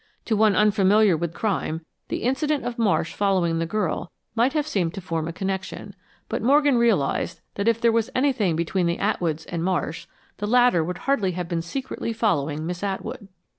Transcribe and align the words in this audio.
To 0.25 0.35
one 0.35 0.55
unfamiliar 0.55 1.15
with 1.15 1.31
crime, 1.35 1.85
the 2.07 2.23
incident 2.23 2.65
of 2.65 2.79
Marsh 2.79 3.13
following 3.13 3.59
the 3.59 3.67
girl 3.67 4.11
might 4.33 4.53
have 4.53 4.65
seemed 4.65 4.95
to 4.95 4.99
form 4.99 5.27
a 5.27 5.31
connection, 5.31 5.93
but 6.27 6.41
Morgan 6.41 6.75
realized 6.79 7.41
that 7.53 7.67
if 7.67 7.79
there 7.79 7.91
was 7.91 8.09
anything 8.15 8.55
between 8.55 8.87
the 8.87 8.97
Atwoods 8.97 9.45
and 9.45 9.63
Marsh, 9.63 10.07
the 10.37 10.47
latter 10.47 10.83
would 10.83 10.97
hardly 11.05 11.33
have 11.33 11.47
been 11.47 11.61
secretly 11.61 12.13
following 12.13 12.65
Miss 12.65 12.81
Atwood. 12.81 13.27